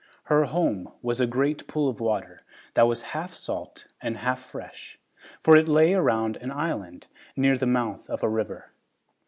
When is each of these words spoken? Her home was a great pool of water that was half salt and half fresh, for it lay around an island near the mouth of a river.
Her 0.23 0.45
home 0.45 0.91
was 1.03 1.21
a 1.21 1.27
great 1.27 1.67
pool 1.67 1.87
of 1.87 1.99
water 1.99 2.41
that 2.73 2.87
was 2.87 3.03
half 3.13 3.35
salt 3.35 3.85
and 4.01 4.17
half 4.17 4.39
fresh, 4.39 4.97
for 5.43 5.55
it 5.55 5.67
lay 5.67 5.93
around 5.93 6.37
an 6.37 6.49
island 6.51 7.05
near 7.35 7.55
the 7.55 7.67
mouth 7.67 8.09
of 8.09 8.23
a 8.23 8.27
river. 8.27 8.71